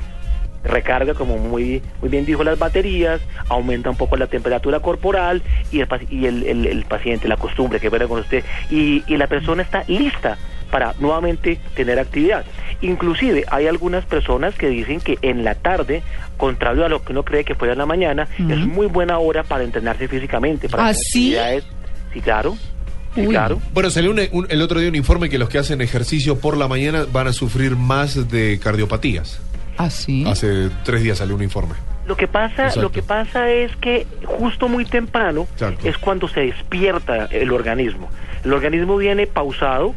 recarga, 0.63 1.13
como 1.13 1.37
muy, 1.37 1.83
muy 2.01 2.09
bien 2.09 2.25
dijo, 2.25 2.43
las 2.43 2.57
baterías, 2.57 3.21
aumenta 3.47 3.91
un 3.91 3.95
poco 3.95 4.17
la 4.17 4.25
temperatura 4.25 4.79
corporal 4.79 5.43
y 5.71 5.81
el, 5.81 5.87
y 6.09 6.25
el, 6.25 6.85
paciente, 6.89 7.27
la 7.27 7.37
costumbre 7.37 7.79
que 7.79 7.89
ver 7.89 8.07
con 8.07 8.21
usted, 8.21 8.43
y 8.71 9.03
la 9.15 9.27
persona 9.27 9.61
está 9.61 9.83
lista 9.87 10.35
para 10.71 10.93
nuevamente 10.99 11.59
tener 11.75 11.99
actividad. 11.99 12.43
Inclusive 12.81 13.43
hay 13.49 13.67
algunas 13.67 14.05
personas 14.05 14.53
que 14.55 14.69
dicen 14.69 14.99
que 15.01 15.17
en 15.21 15.43
la 15.43 15.55
tarde, 15.55 16.03
contrario 16.37 16.85
a 16.85 16.89
lo 16.89 17.03
que 17.03 17.11
uno 17.11 17.23
cree 17.23 17.43
que 17.43 17.55
fuera 17.55 17.73
en 17.73 17.79
la 17.79 17.85
mañana, 17.87 18.27
es 18.37 18.57
muy 18.59 18.85
buena 18.87 19.17
hora 19.17 19.43
para 19.43 19.63
entrenarse 19.63 20.07
físicamente, 20.07 20.69
para 20.69 20.85
¿Ah, 20.85 20.89
hacer 20.89 21.03
sí? 21.03 21.35
claro. 22.23 22.57
Sí, 23.15 23.25
claro. 23.25 23.59
Bueno, 23.73 23.89
salió 23.89 24.11
un- 24.11 24.21
un- 24.31 24.45
el 24.49 24.61
otro 24.61 24.79
día 24.79 24.89
un 24.89 24.95
informe 24.95 25.27
que 25.29 25.39
los 25.39 25.49
que 25.49 25.57
hacen 25.57 25.81
ejercicio 25.81 26.39
por 26.39 26.55
la 26.55 26.67
mañana 26.67 27.05
van 27.11 27.27
a 27.27 27.33
sufrir 27.33 27.75
más 27.75 28.29
de 28.29 28.59
cardiopatías. 28.59 29.39
¿Ah, 29.77 29.89
sí? 29.89 30.23
Hace 30.27 30.69
tres 30.83 31.01
días 31.01 31.17
salió 31.17 31.33
un 31.35 31.41
informe. 31.41 31.73
Lo 32.05 32.15
que 32.15 32.27
pasa, 32.27 32.63
Exacto. 32.67 32.81
lo 32.83 32.91
que 32.91 33.01
pasa 33.01 33.49
es 33.49 33.75
que 33.77 34.05
justo 34.23 34.69
muy 34.69 34.85
temprano 34.85 35.47
Exacto. 35.53 35.87
es 35.87 35.97
cuando 35.97 36.27
se 36.27 36.41
despierta 36.41 37.25
el 37.31 37.51
organismo. 37.51 38.07
El 38.45 38.53
organismo 38.53 38.97
viene 38.97 39.25
pausado 39.27 39.93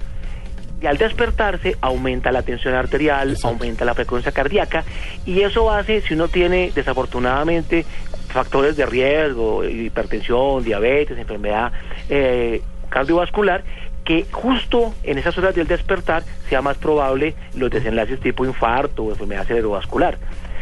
y 0.81 0.87
al 0.87 0.97
despertarse 0.97 1.77
aumenta 1.81 2.33
la 2.33 2.43
tensión 2.43 2.75
arterial, 2.75 3.31
Exacto. 3.31 3.49
aumenta 3.49 3.85
la 3.85 3.95
frecuencia 3.95 4.33
cardíaca 4.33 4.85
y 5.27 5.41
eso 5.43 5.71
hace 5.71 6.01
si 6.01 6.15
uno 6.15 6.29
tiene 6.29 6.73
desafortunadamente 6.75 7.85
factores 8.29 8.77
de 8.77 8.87
riesgo, 8.87 9.65
hipertensión, 9.65 10.65
diabetes, 10.65 11.19
enfermedad 11.19 11.73
eh, 12.09 12.63
cardiovascular 12.89 13.63
que 14.05 14.27
justo 14.31 14.95
en 15.03 15.19
esas 15.19 15.37
horas 15.39 15.55
del 15.55 15.67
despertar 15.67 16.23
sea 16.49 16.63
más 16.63 16.79
probable 16.79 17.35
los 17.55 17.71
desenlaces 17.71 18.19
tipo 18.21 18.45
infarto 18.45 19.05
o 19.05 19.11
enfermedad 19.11 19.47
cerebrovascular. 19.47 20.19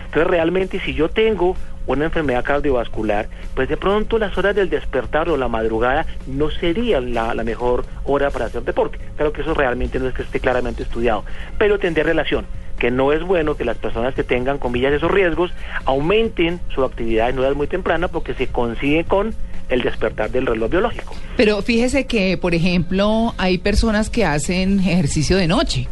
Entonces 0.07 0.27
realmente 0.27 0.81
si 0.81 0.95
yo 0.95 1.09
tengo 1.09 1.57
una 1.97 2.05
enfermedad 2.05 2.45
cardiovascular, 2.45 3.29
pues 3.55 3.69
de 3.69 3.77
pronto 3.77 4.19
las 4.19 4.37
horas 4.39 4.55
del 4.55 4.71
despertar 4.71 5.29
o 5.29 5.37
la 5.37 5.49
madrugada 5.49 6.07
no 6.27 6.51
serían 6.51 7.13
la, 7.15 7.35
la 7.35 7.43
mejor 7.45 7.85
hora 8.05 8.31
para 8.31 8.45
hacer 8.47 8.63
deporte. 8.63 8.99
Claro 9.17 9.33
que 9.33 9.41
eso 9.41 9.55
realmente 9.55 9.99
no 9.99 10.07
es 10.09 10.15
que 10.15 10.23
esté 10.23 10.39
claramente 10.39 10.83
estudiado, 10.85 11.25
pero 11.59 11.79
tendrá 11.79 12.05
relación. 12.05 12.47
que 12.79 12.93
no 12.93 13.13
es 13.13 13.25
bueno 13.25 13.57
que 13.57 13.65
las 13.65 13.77
personas 13.77 14.15
que 14.15 14.23
tengan, 14.23 14.59
comillas, 14.59 14.93
esos 14.93 15.11
riesgos 15.11 15.51
aumenten 15.85 16.61
su 16.73 16.85
actividad 16.85 17.29
en 17.29 17.39
horas 17.41 17.57
muy 17.57 17.67
tempranas 17.67 18.09
porque 18.11 18.35
se 18.35 18.47
consigue 18.47 19.03
con 19.03 19.35
el 19.69 19.83
despertar 19.83 20.31
del 20.31 20.47
reloj 20.47 20.71
biológico. 20.71 21.15
Pero 21.37 21.61
fíjese 21.63 22.07
que, 22.07 22.39
por 22.39 22.55
ejemplo, 22.55 23.35
hay 23.37 23.59
personas 23.59 24.11
que 24.11 24.25
hacen 24.25 24.79
ejercicio 24.81 25.37
de 25.37 25.49
noche, 25.49 25.89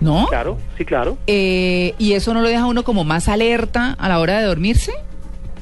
¿no? 0.00 0.26
Claro, 0.28 0.58
sí, 0.76 0.84
claro. 0.84 1.16
Eh, 1.26 1.94
¿Y 1.98 2.12
eso 2.12 2.34
no 2.34 2.42
lo 2.42 2.48
deja 2.48 2.66
uno 2.66 2.84
como 2.84 3.04
más 3.04 3.28
alerta 3.28 3.96
a 3.98 4.08
la 4.08 4.18
hora 4.18 4.38
de 4.38 4.44
dormirse? 4.46 4.92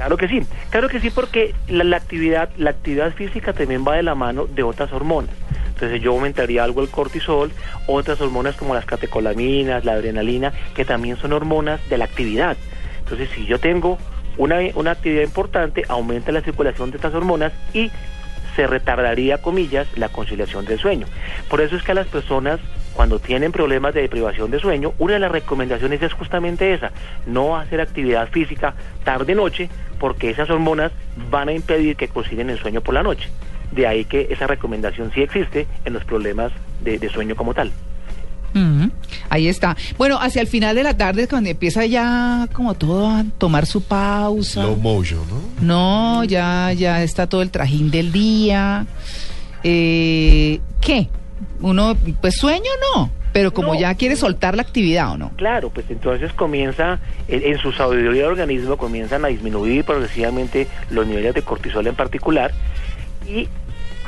Claro 0.01 0.17
que 0.17 0.29
sí, 0.29 0.41
claro 0.71 0.89
que 0.89 0.99
sí, 0.99 1.11
porque 1.11 1.55
la, 1.69 1.95
actividad, 1.95 2.49
la 2.57 2.71
actividad 2.71 3.13
física 3.13 3.53
también 3.53 3.85
va 3.87 3.97
de 3.97 4.03
la 4.03 4.15
mano 4.15 4.47
de 4.47 4.63
otras 4.63 4.91
hormonas. 4.95 5.35
Entonces 5.75 6.01
yo 6.01 6.13
aumentaría 6.13 6.65
algo 6.65 6.81
el 6.81 6.89
cortisol, 6.89 7.53
otras 7.87 8.19
hormonas 8.23 8.57
como 8.57 8.75
las 8.75 8.87
catecolaminas, 8.87 9.85
la 9.85 9.93
adrenalina, 9.93 10.55
que 10.75 10.87
también 10.87 11.19
son 11.19 11.35
hormonas 11.35 11.87
de 11.91 11.99
la 11.99 12.07
actividad. 12.07 12.57
Entonces 13.01 13.29
si 13.35 13.45
yo 13.45 13.61
tengo 13.61 13.99
una, 14.39 14.61
una 14.75 14.93
actividad 14.93 15.23
importante, 15.23 15.85
aumenta 15.87 16.33
la 16.33 16.41
circulación 16.41 16.91
de 16.91 16.97
estas 16.97 17.13
hormonas 17.13 17.53
y 17.75 17.91
se 18.57 18.67
retardaría, 18.67 19.43
comillas, 19.43 19.87
la 19.99 20.09
conciliación 20.09 20.65
del 20.65 20.79
sueño. 20.79 21.07
Por 21.51 21.61
eso 21.61 21.77
es 21.77 21.83
que 21.83 21.93
a 21.93 21.97
las 21.97 22.07
personas, 22.07 22.59
cuando 22.95 23.19
tienen 23.19 23.53
problemas 23.53 23.95
de 23.95 24.03
deprivación 24.03 24.51
de 24.51 24.61
sueño, 24.61 24.93
una 24.99 25.15
de 25.15 25.21
las 25.21 25.33
recomendaciones 25.33 26.03
es 26.03 26.13
justamente 26.13 26.75
esa, 26.75 26.91
no 27.27 27.57
hacer 27.57 27.81
actividad 27.81 28.29
física 28.29 28.75
tarde-noche, 29.05 29.69
porque 29.99 30.31
esas 30.31 30.51
hormonas 30.51 30.93
van 31.31 31.49
a 31.49 31.53
impedir 31.53 31.97
que 31.97 32.09
concilien 32.09 32.51
el 32.51 32.59
sueño 32.59 32.81
por 32.81 32.95
la 32.95 33.03
noche. 33.03 33.29
De 33.73 33.87
ahí 33.87 34.05
que 34.05 34.29
esa 34.31 34.47
recomendación 34.47 35.13
sí 35.13 35.23
existe 35.23 35.67
en 35.85 35.93
los 35.93 36.05
problemas 36.05 36.53
de, 36.83 36.99
de 36.99 37.09
sueño 37.09 37.37
como 37.37 37.55
tal. 37.55 37.71
Ahí 39.29 39.47
está. 39.47 39.77
Bueno, 39.97 40.19
hacia 40.21 40.43
el 40.43 40.49
final 40.49 40.75
de 40.75 40.83
la 40.83 40.97
tarde, 40.97 41.29
cuando 41.29 41.51
empieza 41.51 41.87
ya 41.87 42.49
como 42.53 42.75
todo 42.75 43.09
a 43.09 43.25
tomar 43.39 43.67
su 43.67 43.83
pausa. 43.83 44.63
Slow 44.63 44.77
motion, 44.77 45.21
¿no? 45.29 45.41
No, 45.61 46.25
ya, 46.25 46.73
ya 46.73 47.03
está 47.03 47.29
todo 47.29 47.43
el 47.43 47.51
trajín 47.51 47.91
del 47.91 48.11
día. 48.11 48.87
Eh, 49.63 50.61
¿Qué? 50.81 51.09
Uno, 51.61 51.97
pues 52.21 52.37
sueño 52.37 52.71
no, 52.95 53.11
pero 53.33 53.53
como 53.53 53.75
No. 53.75 53.81
ya 53.81 53.95
quiere 53.95 54.17
soltar 54.17 54.57
la 54.57 54.63
actividad 54.63 55.13
o 55.13 55.19
no. 55.19 55.31
Claro, 55.37 55.71
pues 55.71 55.87
entonces 55.91 56.33
comienza, 56.33 56.99
en, 57.29 57.59
su 57.59 57.73
sabiduría 57.73 58.23
del 58.23 58.33
organismo 58.33 58.77
comienzan 58.77 59.25
a 59.25 59.29
disminuir 59.29 59.85
progresivamente 59.85 60.67
los 60.91 61.07
niveles 61.07 61.35
de 61.35 61.43
cortisol 61.43 61.87
en 61.87 61.95
particular 61.95 62.53
y 63.29 63.49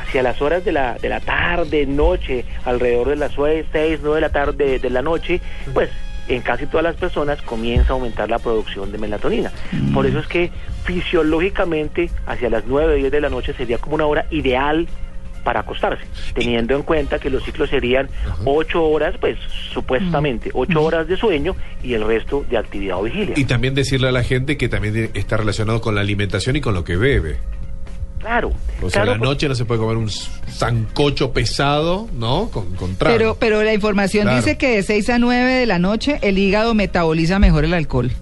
hacia 0.00 0.22
las 0.22 0.40
horas 0.42 0.64
de 0.64 0.72
la, 0.72 0.94
de 0.94 1.08
la 1.08 1.20
tarde, 1.20 1.86
noche, 1.86 2.44
alrededor 2.64 3.10
de 3.10 3.16
las 3.16 3.32
6, 3.32 3.66
9 4.02 4.14
de 4.16 4.20
la 4.20 4.30
tarde 4.30 4.78
de 4.78 4.90
la 4.90 5.02
noche, 5.02 5.40
pues 5.72 5.90
en 6.28 6.40
casi 6.40 6.66
todas 6.66 6.84
las 6.84 6.96
personas 6.96 7.42
comienza 7.42 7.90
a 7.92 7.96
aumentar 7.96 8.30
la 8.30 8.38
producción 8.38 8.92
de 8.92 8.98
melatonina. 8.98 9.50
Por 9.92 10.06
eso 10.06 10.18
es 10.20 10.26
que 10.26 10.50
fisiológicamente 10.84 12.10
hacia 12.26 12.48
las 12.50 12.64
9, 12.66 12.96
10 12.96 13.12
de 13.12 13.20
la 13.20 13.28
noche 13.28 13.52
sería 13.54 13.78
como 13.78 13.94
una 13.96 14.06
hora 14.06 14.26
ideal 14.30 14.88
para 15.44 15.61
acostarse, 15.61 16.04
teniendo 16.34 16.75
en 16.76 16.82
cuenta 16.82 17.18
que 17.18 17.30
los 17.30 17.42
ciclos 17.44 17.70
serían 17.70 18.08
ocho 18.44 18.84
horas, 18.84 19.14
pues 19.20 19.38
supuestamente 19.72 20.50
ocho 20.54 20.82
horas 20.82 21.08
de 21.08 21.16
sueño 21.16 21.54
y 21.82 21.94
el 21.94 22.04
resto 22.06 22.44
de 22.49 22.58
actividad 22.58 22.99
o 22.99 23.02
vigilia. 23.02 23.34
Y 23.37 23.44
también 23.44 23.75
decirle 23.75 24.08
a 24.08 24.12
la 24.12 24.22
gente 24.22 24.56
que 24.56 24.68
también 24.68 25.11
está 25.14 25.37
relacionado 25.37 25.80
con 25.80 25.94
la 25.94 26.00
alimentación 26.00 26.56
y 26.56 26.61
con 26.61 26.75
lo 26.75 26.84
que 26.84 26.96
bebe. 26.96 27.38
claro, 28.20 28.52
O 28.80 28.88
sea, 28.90 29.02
claro, 29.02 29.12
a 29.12 29.18
la 29.18 29.25
noche 29.25 29.49
no 29.49 29.54
se 29.54 29.64
puede 29.64 29.80
comer 29.80 29.96
un 29.96 30.08
sancocho 30.08 31.32
pesado, 31.32 32.08
¿no? 32.12 32.49
Con, 32.50 32.75
con 32.76 32.94
trago. 32.96 33.16
Pero, 33.16 33.37
pero 33.38 33.62
la 33.62 33.75
información 33.75 34.25
Claro. 34.25 34.37
dice 34.38 34.56
que 34.56 34.76
de 34.76 34.82
6 34.82 35.11
a 35.11 35.18
9 35.18 35.52
de 35.52 35.66
la 35.66 35.78
noche 35.78 36.18
el 36.22 36.38
hígado 36.38 36.75
metaboliza 36.75 37.38
mejor 37.38 37.64
el 37.64 37.75
alcohol. 37.75 38.12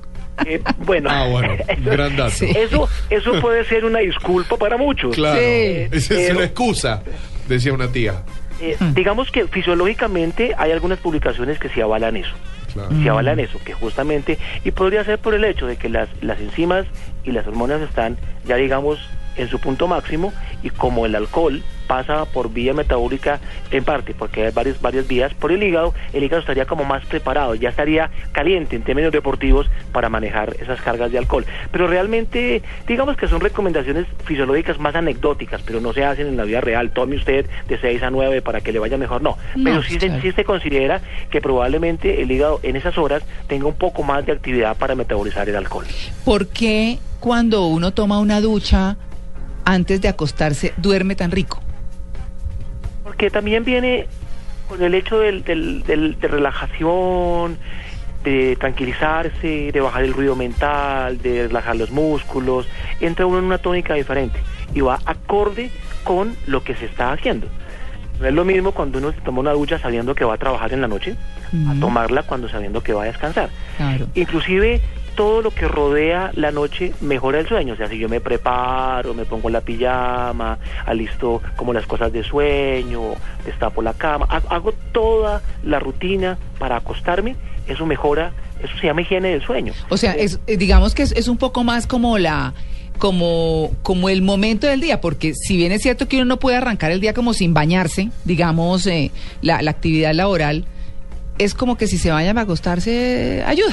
Eh, 0.47 0.61
bueno, 0.79 1.09
Ah, 1.11 1.27
bueno, 1.29 1.55
gran 1.85 2.17
dato. 2.17 2.31
Sí. 2.31 2.47
eso, 2.57 2.89
eso 3.11 3.41
puede 3.41 3.65
ser 3.65 3.85
una 3.85 3.99
disculpa 4.01 4.57
para 4.57 4.77
muchos. 4.77 5.15
Claro, 5.15 5.39
esa 5.41 5.97
es 5.97 6.09
Pero- 6.09 6.37
una 6.37 6.45
excusa, 6.47 7.03
decía 7.49 7.73
una 7.73 7.89
tía. 7.91 8.23
Eh, 8.63 8.77
digamos 8.95 9.31
que 9.31 9.47
fisiológicamente 9.49 10.55
hay 10.59 10.71
algunas 10.73 10.99
publicaciones 10.99 11.59
que 11.59 11.69
sí 11.71 11.81
avalan 11.81 12.17
eso. 12.17 12.33
Claro. 12.73 12.91
Se 13.03 13.09
avalan 13.09 13.41
eso, 13.41 13.59
que 13.65 13.73
justamente, 13.73 14.39
y 14.65 14.71
podría 14.71 15.03
ser 15.05 15.19
por 15.19 15.35
el 15.35 15.45
hecho 15.45 15.67
de 15.67 15.77
que 15.77 15.89
las, 15.89 16.09
las 16.23 16.39
enzimas 16.41 16.87
y 17.25 17.33
las 17.33 17.47
hormonas 17.47 17.81
están 17.83 18.17
ya 18.47 18.57
digamos 18.57 18.99
en 19.41 19.49
su 19.49 19.59
punto 19.59 19.89
máximo 19.89 20.33
y 20.63 20.71
como 20.71 21.07
el 21.07 21.15
alcohol 21.15 21.63
pasa 21.87 22.25
por 22.25 22.53
vía 22.53 22.73
metabólica 22.73 23.41
en 23.73 23.83
parte, 23.83 24.15
porque 24.15 24.45
hay 24.47 24.53
varias, 24.53 24.81
varias 24.81 25.09
vías 25.09 25.35
por 25.35 25.51
el 25.51 25.61
hígado, 25.61 25.93
el 26.13 26.23
hígado 26.23 26.39
estaría 26.41 26.65
como 26.65 26.85
más 26.85 27.05
preparado, 27.07 27.57
ya 27.57 27.71
estaría 27.71 28.11
caliente 28.31 28.77
en 28.77 28.83
términos 28.85 29.11
deportivos 29.11 29.67
para 29.91 30.09
manejar 30.09 30.55
esas 30.61 30.81
cargas 30.83 31.11
de 31.11 31.19
alcohol. 31.19 31.45
Pero 31.73 31.89
realmente, 31.89 32.63
digamos 32.87 33.17
que 33.17 33.27
son 33.27 33.41
recomendaciones 33.41 34.07
fisiológicas 34.25 34.79
más 34.79 34.95
anecdóticas, 34.95 35.63
pero 35.63 35.81
no 35.81 35.93
se 35.93 36.05
hacen 36.05 36.29
en 36.29 36.37
la 36.37 36.45
vida 36.45 36.61
real. 36.61 36.93
Tome 36.93 37.17
usted 37.17 37.47
de 37.67 37.79
6 37.79 38.03
a 38.05 38.11
9 38.11 38.41
para 38.41 38.61
que 38.61 38.71
le 38.73 38.79
vaya 38.79 38.97
mejor, 38.97 39.21
no. 39.21 39.37
No, 39.57 39.65
pero 39.65 39.83
sí, 39.83 39.99
se- 39.99 40.21
sí 40.21 40.31
se 40.31 40.45
considera 40.45 41.01
que 41.31 41.41
probablemente 41.41 42.23
el 42.23 42.31
hígado 42.31 42.61
en 42.63 42.77
esas 42.77 42.97
horas 42.99 43.25
tenga 43.49 43.67
un 43.67 43.75
poco 43.75 44.05
más 44.05 44.25
de 44.27 44.31
actividad 44.33 44.77
para 44.77 44.95
metabolizar 44.95 45.49
el 45.49 45.57
alcohol. 45.57 45.87
¿Por 46.25 46.47
qué 46.47 46.99
cuando 47.19 47.67
uno 47.67 47.91
toma 47.91 48.21
una 48.21 48.41
ducha 48.41 48.97
antes 49.71 50.00
de 50.00 50.09
acostarse 50.09 50.75
duerme 50.77 51.15
tan 51.15 51.31
rico? 51.31 51.61
Porque 53.05 53.31
también 53.31 53.65
viene 53.65 54.07
con 54.69 54.83
el 54.83 54.95
hecho 54.95 55.19
del, 55.21 55.45
del- 55.45 55.83
del- 55.85 56.19
de 56.19 56.29
relajación, 56.29 57.57
de 58.25 58.57
tranquilizarse, 58.57 59.71
de 59.73 59.81
bajar 59.81 60.03
el 60.05 60.12
ruido 60.12 60.37
mental, 60.37 61.19
de 61.23 61.47
relajar 61.49 61.77
los 61.77 61.91
músculos, 61.91 62.67
entra 63.00 63.27
uno 63.27 63.39
en 63.39 63.45
una 63.45 63.59
tónica 63.59 63.95
diferente 63.95 64.39
y 64.75 64.81
va 64.81 64.99
acorde 65.07 65.71
con 66.05 66.37
lo 66.47 66.62
que 66.62 66.75
se 66.75 66.85
está 66.87 67.12
haciendo. 67.12 67.47
No 68.21 68.27
es 68.27 68.35
lo 68.35 68.45
mismo 68.45 68.73
cuando 68.73 68.99
uno 68.99 69.12
se 69.12 69.21
toma 69.23 69.41
una 69.41 69.53
ducha 69.53 69.79
sabiendo 69.79 70.15
que 70.15 70.25
va 70.25 70.35
a 70.35 70.39
trabajar 70.39 70.73
en 70.75 70.83
la 70.83 70.89
noche, 70.89 71.17
a 71.69 71.81
tomarla 71.81 72.23
cuando 72.25 72.49
sabiendo 72.50 72.83
que 72.83 72.93
va 72.93 73.05
a 73.05 73.07
descansar. 73.07 73.49
Claro. 73.79 74.07
Inclusive 74.15 74.81
todo 75.17 75.43
lo 75.43 75.50
que 75.50 75.69
rodea 75.69 76.31
la 76.35 76.50
noche 76.50 76.93
mejora 77.00 77.40
el 77.40 77.49
sueño. 77.49 77.75
O 77.75 77.76
sea, 77.76 77.88
si 77.88 77.99
yo 77.99 78.09
me 78.09 78.21
preparo, 78.21 79.14
me 79.14 79.25
pongo 79.25 79.50
la 79.50 79.61
pijama, 79.61 80.59
alisto 80.87 81.43
como 81.57 81.73
las 81.73 81.87
cosas 81.87 82.12
de 82.12 82.23
sueño, 82.25 83.14
destapo 83.45 83.83
la 83.83 83.93
cama, 83.95 84.26
ha- 84.29 84.55
hago 84.55 84.73
toda 84.93 85.43
la 85.64 85.79
rutina 85.79 86.38
para 86.59 86.76
acostarme, 86.76 87.37
eso 87.67 87.87
mejora, 87.87 88.33
eso 88.62 88.76
se 88.81 88.87
llama 88.87 89.02
higiene 89.02 89.29
del 89.31 89.43
sueño. 89.43 89.73
O 89.88 89.97
sea, 89.97 90.12
es, 90.12 90.40
eh, 90.47 90.57
digamos 90.57 90.95
que 90.95 91.02
es, 91.02 91.12
es 91.12 91.29
un 91.29 91.37
poco 91.37 91.64
más 91.64 91.87
como 91.87 92.19
la 92.19 92.52
como 92.99 93.71
como 93.83 94.11
el 94.11 94.21
momento 94.21 94.67
del 94.67 94.81
día, 94.83 95.00
porque 95.00 95.33
si 95.35 95.57
bien 95.57 95.73
es 95.73 95.81
cierto 95.83 96.07
que 96.07 96.17
uno 96.17 96.26
no 96.26 96.38
puede 96.38 96.57
arrancar 96.59 96.90
el 96.90 97.00
día 97.00 97.14
como 97.14 97.33
sin 97.33 97.55
bañarse, 97.55 98.11
digamos, 98.25 98.87
eh, 98.87 99.11
la, 99.40 99.62
la 99.62 99.71
actividad 99.71 100.12
laboral, 100.14 100.67
es 101.38 101.55
como 101.55 101.79
que 101.79 101.87
si 101.87 101.97
se 101.97 102.11
vayan 102.11 102.37
a 102.37 102.43
acostarse, 102.43 103.43
ayuda. 103.47 103.73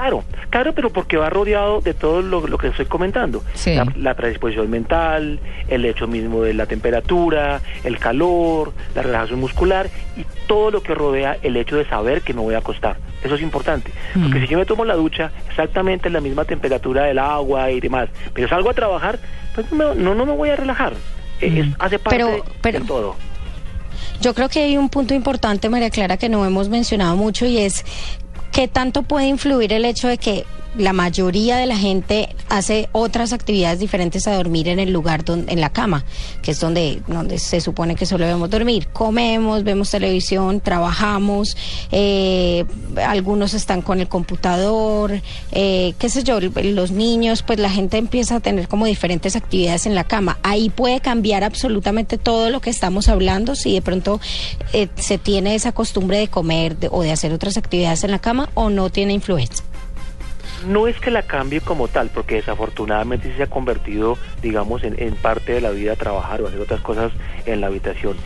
Claro, 0.00 0.24
claro, 0.48 0.72
pero 0.72 0.88
porque 0.88 1.18
va 1.18 1.28
rodeado 1.28 1.82
de 1.82 1.92
todo 1.92 2.22
lo, 2.22 2.46
lo 2.46 2.56
que 2.56 2.68
estoy 2.68 2.86
comentando. 2.86 3.44
Sí. 3.52 3.74
La, 3.74 3.84
la 3.96 4.14
predisposición 4.14 4.70
mental, 4.70 5.38
el 5.68 5.84
hecho 5.84 6.06
mismo 6.06 6.42
de 6.42 6.54
la 6.54 6.64
temperatura, 6.64 7.60
el 7.84 7.98
calor, 7.98 8.72
la 8.94 9.02
relajación 9.02 9.40
muscular 9.40 9.90
y 10.16 10.24
todo 10.46 10.70
lo 10.70 10.82
que 10.82 10.94
rodea 10.94 11.36
el 11.42 11.54
hecho 11.58 11.76
de 11.76 11.84
saber 11.86 12.22
que 12.22 12.32
me 12.32 12.40
voy 12.40 12.54
a 12.54 12.58
acostar. 12.58 12.96
Eso 13.22 13.34
es 13.34 13.42
importante. 13.42 13.92
Porque 14.14 14.38
Mm. 14.38 14.42
si 14.42 14.48
yo 14.48 14.58
me 14.58 14.64
tomo 14.64 14.86
la 14.86 14.94
ducha 14.94 15.32
exactamente 15.50 16.08
en 16.08 16.14
la 16.14 16.22
misma 16.22 16.46
temperatura 16.46 17.04
del 17.04 17.18
agua 17.18 17.70
y 17.70 17.78
demás, 17.80 18.08
pero 18.32 18.48
salgo 18.48 18.70
a 18.70 18.74
trabajar, 18.74 19.18
pues 19.54 19.70
no, 19.70 19.94
me- 19.94 20.00
no, 20.02 20.14
no 20.14 20.24
me 20.24 20.32
voy 20.32 20.48
a 20.48 20.56
relajar. 20.56 20.94
Eh, 21.42 21.60
es- 21.60 21.66
hace 21.78 21.98
parte 21.98 22.16
Pero- 22.16 22.44
pero- 22.62 22.80
de 22.80 22.86
todo. 22.86 23.16
Yo 24.22 24.32
creo 24.34 24.48
que 24.48 24.60
hay 24.60 24.78
un 24.78 24.88
punto 24.88 25.12
importante, 25.12 25.68
María 25.68 25.90
Clara, 25.90 26.16
que 26.16 26.30
no 26.30 26.44
hemos 26.46 26.70
mencionado 26.70 27.16
mucho 27.16 27.44
y 27.44 27.58
es 27.58 27.84
qué 28.52 28.68
tanto 28.68 29.02
puede 29.02 29.26
influir 29.26 29.72
el 29.72 29.84
hecho 29.84 30.08
de 30.08 30.18
que 30.18 30.44
la 30.76 30.92
mayoría 30.92 31.56
de 31.56 31.66
la 31.66 31.76
gente 31.76 32.28
hace 32.48 32.88
otras 32.92 33.32
actividades 33.32 33.78
diferentes 33.78 34.26
a 34.26 34.34
dormir 34.34 34.68
en 34.68 34.78
el 34.78 34.92
lugar 34.92 35.24
donde, 35.24 35.52
en 35.52 35.60
la 35.60 35.70
cama, 35.70 36.04
que 36.42 36.52
es 36.52 36.60
donde, 36.60 37.02
donde 37.06 37.38
se 37.38 37.60
supone 37.60 37.96
que 37.96 38.06
solo 38.06 38.24
debemos 38.24 38.50
dormir. 38.50 38.88
Comemos, 38.88 39.64
vemos 39.64 39.90
televisión, 39.90 40.60
trabajamos, 40.60 41.56
eh, 41.90 42.64
algunos 43.04 43.54
están 43.54 43.82
con 43.82 44.00
el 44.00 44.08
computador, 44.08 45.20
eh, 45.52 45.94
qué 45.98 46.08
sé 46.08 46.22
yo, 46.22 46.38
los 46.40 46.90
niños, 46.90 47.42
pues 47.42 47.58
la 47.58 47.70
gente 47.70 47.98
empieza 47.98 48.36
a 48.36 48.40
tener 48.40 48.68
como 48.68 48.86
diferentes 48.86 49.36
actividades 49.36 49.86
en 49.86 49.94
la 49.94 50.04
cama. 50.04 50.38
Ahí 50.42 50.70
puede 50.70 51.00
cambiar 51.00 51.44
absolutamente 51.44 52.18
todo 52.18 52.50
lo 52.50 52.60
que 52.60 52.70
estamos 52.70 53.08
hablando 53.08 53.54
si 53.54 53.74
de 53.74 53.82
pronto 53.82 54.20
eh, 54.72 54.88
se 54.96 55.18
tiene 55.18 55.54
esa 55.54 55.72
costumbre 55.72 56.18
de 56.18 56.28
comer 56.28 56.76
o 56.90 57.02
de 57.02 57.12
hacer 57.12 57.32
otras 57.32 57.56
actividades 57.56 58.04
en 58.04 58.10
la 58.10 58.18
cama 58.18 58.50
o 58.54 58.70
no 58.70 58.90
tiene 58.90 59.12
influencia. 59.12 59.69
No 60.66 60.86
es 60.86 60.98
que 61.00 61.10
la 61.10 61.22
cambie 61.22 61.60
como 61.60 61.88
tal, 61.88 62.10
porque 62.12 62.36
desafortunadamente 62.36 63.34
se 63.36 63.42
ha 63.42 63.46
convertido, 63.46 64.18
digamos, 64.42 64.82
en, 64.84 65.14
parte 65.16 65.52
de 65.52 65.60
la 65.60 65.70
vida 65.70 65.96
trabajar 65.96 66.42
o 66.42 66.48
hacer 66.48 66.60
otras 66.60 66.80
cosas 66.80 67.12
en 67.46 67.60
la 67.60 67.68
habitación. 67.68 68.16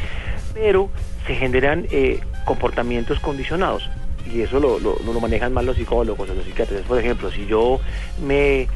Pero 0.52 0.90
se 1.26 1.34
generan 1.34 1.86
eh, 1.90 2.20
comportamientos 2.44 3.20
condicionados. 3.20 3.88
y 4.26 4.40
eso 4.40 4.58
lo, 4.58 4.78
lo, 4.78 5.20
manejan 5.20 5.52
más 5.52 5.64
los 5.64 5.76
psicólogos 5.76 6.28
o 6.28 6.34
los 6.34 6.44
psiquiatras. 6.44 6.82
Por 6.82 6.98
ejemplo, 6.98 7.30
si 7.30 7.46
yo 7.46 7.80
me 8.22 8.68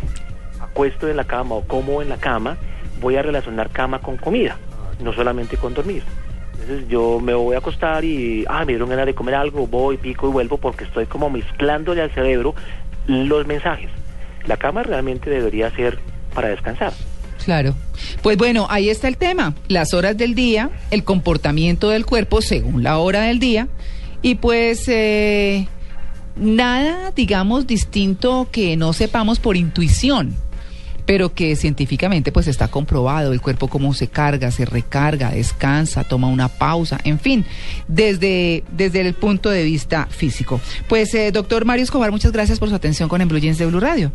acuesto 0.60 1.08
en 1.08 1.16
la 1.16 1.24
cama 1.24 1.56
o 1.56 1.62
como 1.62 2.02
en 2.02 2.08
la 2.08 2.18
cama, 2.18 2.56
voy 3.00 3.16
a 3.16 3.22
relacionar 3.22 3.70
cama 3.70 4.00
con 4.00 4.16
comida, 4.16 4.56
no 5.02 5.12
solamente 5.12 5.56
con 5.56 5.74
dormir. 5.74 6.02
Entonces 6.60 6.88
yo 6.88 7.20
me 7.20 7.34
voy 7.34 7.54
a 7.54 7.58
acostar 7.58 8.04
y, 8.04 8.44
ah, 8.48 8.60
me 8.60 8.72
dieron 8.72 8.88
ganas 8.88 9.06
de 9.06 9.14
comer 9.14 9.34
algo, 9.34 9.66
voy, 9.66 9.96
pico 9.96 10.28
y 10.28 10.32
vuelvo 10.32 10.58
porque 10.58 10.84
estoy 10.84 11.06
como 11.06 11.30
mezclándole 11.30 12.02
al 12.02 12.10
cerebro 12.10 12.54
los 13.08 13.46
mensajes. 13.46 13.90
La 14.46 14.56
cama 14.56 14.84
realmente 14.84 15.28
debería 15.28 15.70
ser 15.74 15.98
para 16.34 16.48
descansar. 16.48 16.92
Claro. 17.44 17.74
Pues 18.22 18.36
bueno, 18.36 18.66
ahí 18.70 18.88
está 18.88 19.08
el 19.08 19.16
tema. 19.16 19.54
Las 19.66 19.94
horas 19.94 20.16
del 20.16 20.34
día, 20.34 20.70
el 20.90 21.02
comportamiento 21.02 21.88
del 21.88 22.06
cuerpo 22.06 22.42
según 22.42 22.82
la 22.82 22.98
hora 22.98 23.22
del 23.22 23.40
día. 23.40 23.68
Y 24.22 24.36
pues 24.36 24.84
eh, 24.88 25.66
nada, 26.36 27.12
digamos, 27.12 27.66
distinto 27.66 28.48
que 28.52 28.76
no 28.76 28.92
sepamos 28.92 29.40
por 29.40 29.56
intuición 29.56 30.34
pero 31.08 31.32
que 31.32 31.56
científicamente 31.56 32.32
pues 32.32 32.48
está 32.48 32.68
comprobado 32.68 33.32
el 33.32 33.40
cuerpo 33.40 33.68
cómo 33.68 33.94
se 33.94 34.08
carga, 34.08 34.50
se 34.50 34.66
recarga, 34.66 35.30
descansa, 35.30 36.04
toma 36.04 36.28
una 36.28 36.48
pausa, 36.48 36.98
en 37.02 37.18
fin, 37.18 37.46
desde, 37.86 38.62
desde 38.72 39.00
el 39.00 39.14
punto 39.14 39.48
de 39.48 39.64
vista 39.64 40.04
físico. 40.10 40.60
Pues 40.86 41.14
eh, 41.14 41.32
doctor 41.32 41.64
Mario 41.64 41.84
Escobar, 41.84 42.10
muchas 42.10 42.30
gracias 42.30 42.58
por 42.58 42.68
su 42.68 42.74
atención 42.74 43.08
con 43.08 43.22
En 43.22 43.28
de 43.28 43.66
Blue 43.66 43.80
Radio. 43.80 44.12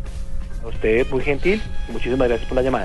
A 0.64 0.68
usted 0.68 1.08
muy 1.10 1.24
gentil, 1.24 1.64
muchísimas 1.92 2.28
gracias 2.28 2.48
por 2.48 2.58
la 2.58 2.62
llamada. 2.62 2.82